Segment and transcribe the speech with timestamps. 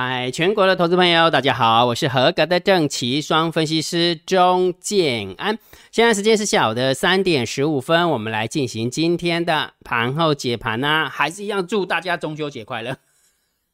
[0.00, 5.58] 嗨，全国的投资朋友，大家好，我是合格的正奇双分析师钟建安。
[5.90, 12.96] 现在时间是下午的三点十五分，我们来进行今天的盘后解盘啊，还是一样祝大家中秋节快乐。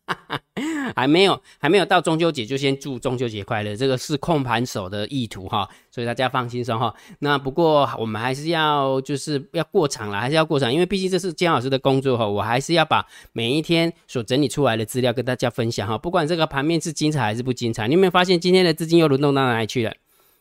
[0.94, 3.74] 还没有，还没有到中秋节，就先祝中秋节快乐。
[3.74, 6.94] 这个是控盘手的意图哈，所以大家放心收哈。
[7.20, 15.96] 那不过我们还是要就是要过场了，还是要过场，因为毕竟这是姜老师的工作哈，我还是要把每一天所整理出来的资料跟大家分享哈。
[15.96, 19.92] 不管这个盘面是精彩还是不精彩，你有没有发现今天的资金又轮动到哪里去了？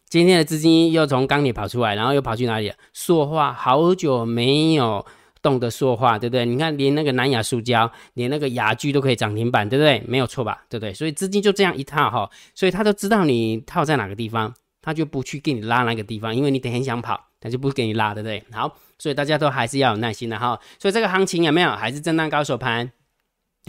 [0.09, 2.75] 今天的资金又从钢铁跑出来，然后又跑去哪里了？
[2.91, 5.05] 说话好久没有。
[5.43, 6.43] 动的说话，对不对？
[6.45, 10.01] 你看，连那个南亚塑胶，连那个雅居都可以涨停板，对不对？
[10.07, 10.63] 没有错吧？
[10.69, 10.91] 对不对？
[10.91, 18.43] 所以资金就这样一套哈，所以他都知道你套在哪个地方，他就不去给你拉那个地方，因为你很想跑，他就不给你拉，对不对？
[18.51, 20.59] 好，所以大家都还是要有耐心的哈。
[20.79, 21.69] 所以这个行情有没有？
[21.71, 22.91] 还是震荡高手盘？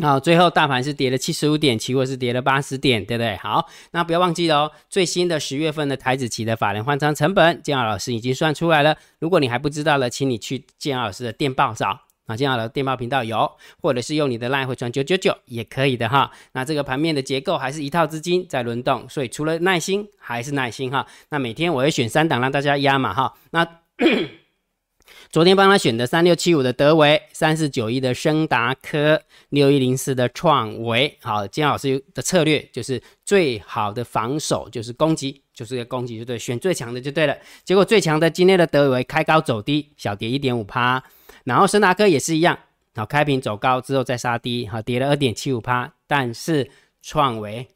[0.02, 3.36] 好，最后大盘是跌了七十五点，期货是跌了八十点，对不对？
[3.36, 8.96] 好，那不要忘记了哦，最新的十月份的台子期的法人换仓成本，建豪老师已经算出来了。
[9.20, 13.48] 如果你还不知道了，请你去建豪老师的电报找啊，建豪的电报频道有，
[13.80, 16.28] 或者是用你的 line 回传九九九也可以的哈。
[16.54, 21.06] 那这个盘面的结构还是一套资金在轮动，所以除了耐心还是耐心哈。
[21.28, 23.32] 那每天我会选三档让大家压嘛哈。
[23.52, 23.64] 那
[25.30, 37.36] 昨天帮他选的三六七五的德维，三四九一的升达科，六一零四的创维，好，金老师的策略就是最好的防守就是攻击，就是个攻击就对，选最强的就对了。
[37.64, 41.02] 结果最强的今天的德维开高走低，小跌一点五趴，
[41.44, 42.58] 然后升达科也是一样，
[42.94, 46.70] 好，开平走高之后再杀低，好，跌了二点七五趴，但是
[47.02, 47.66] 创维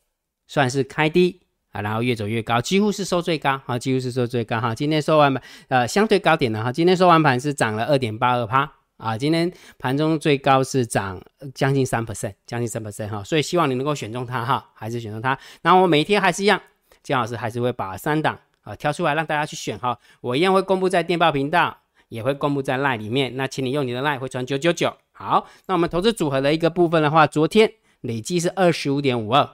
[0.46, 1.40] 算是开低。
[1.80, 11.20] 然后越走越高，几乎是收最高，哈，几乎是收最高，哈，今天收完盘，呃，相对高点的哈，今天收完盘是涨了二点八二趴，啊，今天盘中最高是涨
[11.54, 16.60] 将近三 percent，将近三 percent 哈，所以希望你能够选中它哈，还是选中它，然后我每天还是一样，
[17.02, 21.76] 姜老师还是会把三档啊挑出来让大家去选哈，我一样会公布在电报频道，
[22.08, 29.48] 也会公布在 line 里面，那请你用你的 line 会传九九九，好，那我们投资组合的一个部分的话，昨天累计是二十五点五二。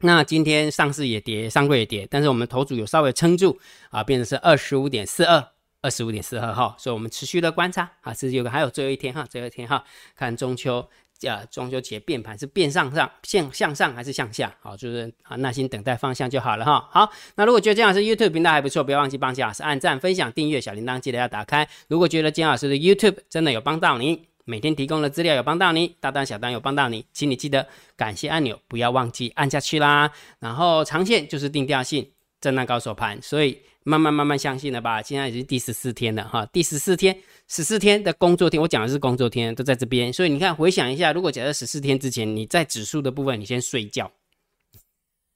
[0.00, 3.58] 那今天上市也跌，上柜也跌，但是我们头组有稍微撑住
[3.90, 5.44] 啊，变成是二十五点四二，
[5.82, 9.82] 二十五点四二哈，所以我们持续的观察啊，是有个还有最后一天哈，最后一天哈，
[10.16, 10.88] 看中秋
[11.26, 14.54] 啊，中秋节变盘是变上上，向向上还是向下？
[14.60, 16.88] 好，就是啊，耐心等待方向就好了哈。
[16.92, 21.68] 好，那如果觉得金老师 YouTube 频道还不错，不要忘记帮金老师按赞、分享、订阅小铃铛，记得要打开。
[21.88, 24.24] 如果觉得金老师的 YouTube 真的有帮到您。
[24.48, 30.10] 每天提供的资料有帮到你，大单小单有帮到你，请你记得感谢按钮，不要忘记按下去啦。
[30.40, 32.10] 然后长线就是定调性，
[32.40, 35.02] 震荡高手盘，所以慢慢慢慢相信了吧。
[35.02, 37.14] 现在已经第十四天了哈，第十四天，
[37.46, 40.10] 十四天的工作天，我讲的是工作天，都在这边。
[40.10, 44.10] 所以你看，回想一下，如果假设十四天之前你在指数的部分，你先睡觉，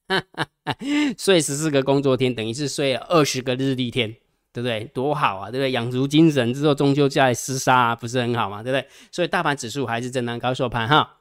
[1.19, 4.15] 睡十四个工作天，等于是睡了二十个日历天。
[4.53, 4.83] 对不对？
[4.93, 5.71] 多好啊，对不对？
[5.71, 8.61] 养足精神之后，中秋再厮杀，不是很好嘛？
[8.61, 8.87] 对不对？
[9.11, 11.15] 所以大盘指数还是震荡高收盘哈。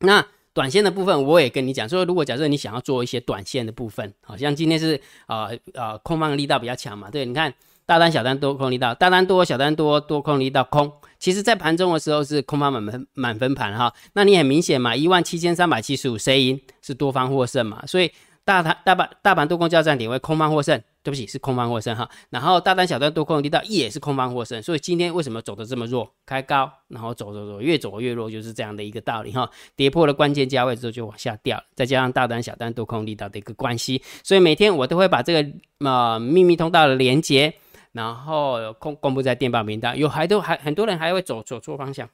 [0.00, 7.52] 那短线的部分，我也跟你讲说，如果假设你想要做一些短线的部分，好像今天是呃呃空方力道比较强嘛，对，你看
[7.86, 13.90] 大单小单多空力道，大单多小单多多空力道空，其实在盘中的时候是空方满分满分盘哈。
[14.12, 16.60] 那你很明显嘛，一万七千三百七十五谁赢？
[16.82, 18.12] 是多方获胜嘛，所以。
[18.48, 22.08] 大盘大盘大盘多空交战点位空方获胜，对不起是空方获胜哈。
[22.30, 26.10] 然后大单小单多空力道也是空方获胜，所以今天为什么走的这么弱？
[26.24, 29.50] 开高然后走走走，越走越弱，就是这样的一个道理哈。
[29.76, 35.50] 跌破了关键价位之后就往下掉，再加上大单小单多空力道的一个关系，所以每天我都会把这个
[35.84, 37.52] 呃秘密通道的连接，
[37.92, 39.98] 然后公公布在电报名单。
[39.98, 42.08] 有还都还很多人还会走走错方向。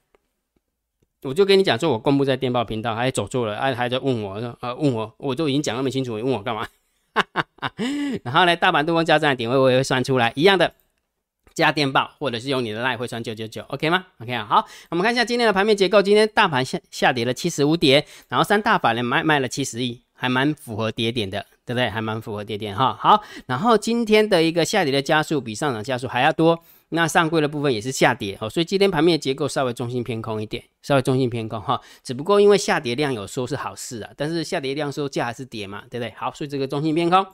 [1.25, 6.67] 我就跟你讲说，我公布在电报频道，还走错了，还还在问我，呃，问我，我都已经讲那么清楚，你问我干嘛？
[8.23, 10.75] 然后呢，大盘多方交战的点位我也会算出来，一样的
[11.55, 21.89] 加电报，或者是用你的赖会算九九九，OK 吗？OK 啊，好，我们看一下今天的盘面结构，今天大盘下下跌了七十五点，然后三大法人卖卖了七十亿，还蛮符合跌点的，对不对？
[21.89, 22.95] 还蛮符合跌点哈。
[23.01, 26.63] 好，然后今天的一个下跌的加速比上涨加速还要多。
[26.95, 31.81] 那上柜的部分也是下跌哦，所以今天盘面的结构稍微中心偏空一点，稍微中心偏空哈。
[32.05, 36.15] 只不过因为下跌量有说是好事啊，但是下跌量收价还是跌嘛，对不对？
[36.17, 37.27] 好，所以这个中心偏空。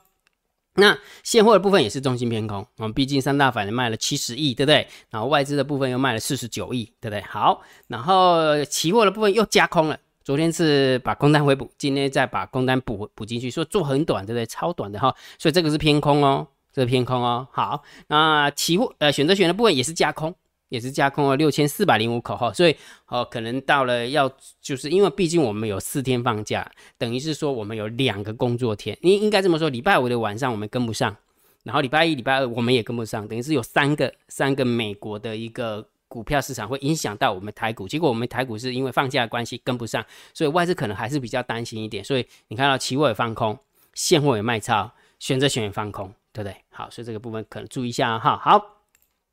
[0.76, 4.88] 那现货的部分也是中心偏空啊，毕竟三大反人卖了七十亿，对不对？
[5.10, 7.20] 然后外资的部分又卖了四十九亿，对不对？
[7.22, 14.46] 好，然后期货的部分又加空了，昨天是把空单回补，今天再把空单补补进去，说做很短，对不对？
[14.46, 16.46] 超短的哈，所以这个是偏空哦。
[16.72, 20.34] 这个偏空哦，好，那期货呃选择权的部分也是加空，
[20.68, 22.76] 也是加空了六千四百零五口哈，所以
[23.08, 24.30] 哦，可能到了要
[24.60, 31.16] 就是因为毕竟我们有四天放假，等于是说我们有两个工作天，应应该这么说，礼拜五的晚上我们跟不上，
[31.64, 43.58] 然后礼拜一、礼拜二我们也跟不上，等于是有三个三个美国的一个股票市场会影响到我们台股，结果我们台股是因为放假的关系跟不上，所以外资可能还是比较担心一点，所以你看到期货也放空，
[43.94, 46.56] 现货也卖超，选择权也放空，对不对？
[46.70, 48.36] 好，所以这个部分可能注意一下哈。
[48.36, 48.76] 好。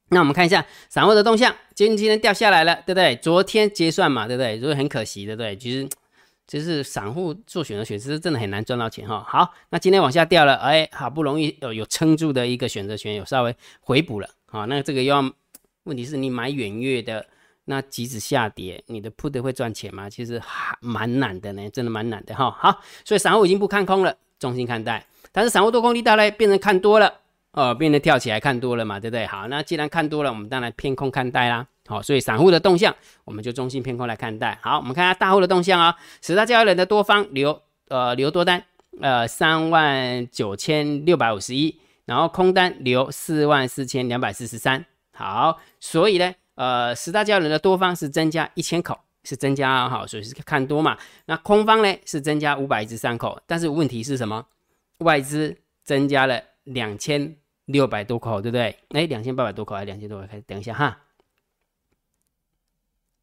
[0.10, 3.14] 那我们看一下散户的动向，今天今天掉下来了，对不对？
[3.18, 4.58] 昨天结算嘛，对不对？
[4.58, 5.54] 所以很可惜，对不对？
[5.58, 5.86] 其实
[6.48, 9.22] 就是散户做选择权，其实真的很难赚到钱哈。
[9.28, 15.22] 好，那今天往下掉了，哎，好不容易有有撑住的一个选择权，有稍微回补了，好，那这个要
[15.84, 17.26] 问题是你买远月的，
[17.66, 20.10] 那即使下跌，你的 put 会赚钱吗？
[20.10, 22.50] 其实还蛮难的呢，真的蛮难的哈。
[22.50, 25.06] 好，所以散户已经不看空了，重心看待，
[25.38, 27.13] 但是散户多空力大呢，变成看多了。
[27.51, 29.24] 哦，变得跳起来看多了嘛，对不对？
[29.28, 31.63] 好，那既然看多了，我们当然偏空看待啦。
[31.86, 34.57] 好，所以散户的动向，我们就中性偏空来看待。
[34.63, 38.63] 好，我们看下大户的动向啊，十大交易人的多方留呃留多单
[39.00, 44.84] 呃三万九千六百五十一，然后空单留四万四千两百四十三。
[45.13, 50.98] 好，所以呢，呃，十大交易人的多方是增加一千口，是增加哈，所以是看多嘛。
[51.28, 54.44] 那空方呢是增加五百一十三口，但是问题是什么？
[55.00, 57.38] 外资增加了两千。
[57.68, 58.74] 六百多口，对不对？
[58.92, 60.28] 哎，两千八百多口还是两千多口？
[60.48, 61.00] 等一下哈。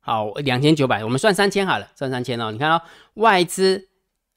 [0.00, 2.53] 好，两千九百，我们算三千好了，算三千哦。
[2.53, 2.82] 你看哦，
[3.15, 3.88] 外资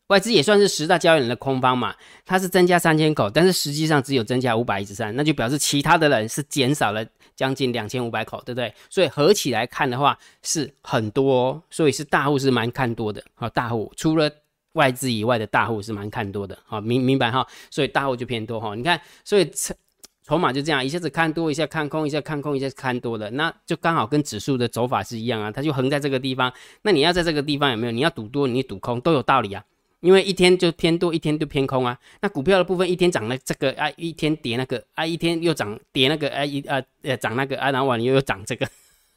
[0.08, 1.94] 外资也算是十大交易人的空方嘛，
[2.26, 7.06] 它是增加三千口，但是实际上只有增加五百一十三，那就表示其他的人是减少了
[7.36, 8.74] 将近两千五百口，对不对？
[8.90, 13.22] 所以合起来看的话是很多，所以是大户是蛮看多的。
[13.36, 14.32] 好，大户除了
[14.78, 16.58] 外资以外的大户是蛮看多的。
[16.66, 17.46] 好，明明白哈？
[17.72, 18.76] 所以大户就偏多哈。
[18.76, 19.52] 你看，所以
[20.24, 26.54] 筹码就这样，一下子看多，一下看空，一下看空，一下看多了，那就刚好跟指数的走法是一样啊，它就横在这个地方。
[26.84, 27.92] 那你要在这个地方有没有？
[27.92, 29.64] 你要赌多，你赌空都有道理啊，
[30.02, 31.98] 因为一天就偏多，一天就偏空啊。
[32.22, 38.68] 那股票的部分，一天涨了这个啊，一天跌那个啊，一天又涨跌那个啊，一啊呃涨那个啊，然后完又又涨这个，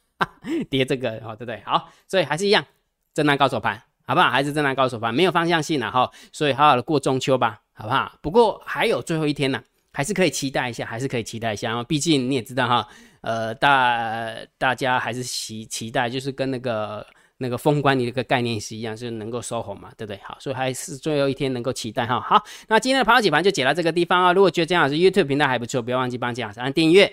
[0.70, 1.60] 跌这个，好对不对？
[1.66, 2.64] 好，所以还是一样，
[3.12, 4.28] 震荡高手盘，好不好？
[4.28, 6.10] 还是震荡高手盘，没有方向性了哈。
[6.32, 8.12] 所以好好的过中秋吧，好不好？
[8.20, 9.62] 不过还有最后一天呢。
[9.92, 11.82] 还是可以期待一下，还是可以期待一下。
[11.82, 12.88] 毕竟你也知道哈，
[13.22, 17.04] 呃，大大家还是期期待，就是跟那个
[17.38, 20.20] 那个封关的一个概念是一样，就是能够收红嘛，对不对？
[20.22, 22.20] 好，所以还是最后一天能够期待哈。
[22.20, 24.32] 好，那今天的盘解盘就解到这个地方啊。
[24.32, 27.12] 如果觉得姜老师 YouTube 频道还不错，不要忘记帮姜老师按订阅。